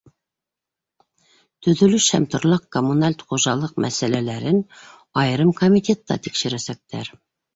Төҙөлөш 1.65 2.05
һәм 2.13 2.25
торлаҡ-коммуналь 2.35 3.17
хужалыҡ 3.33 3.77
мәсьәләләрен 3.85 4.59
айырым 5.25 5.55
комитетта 5.63 6.21
тикшерәсәктәр. 6.29 7.13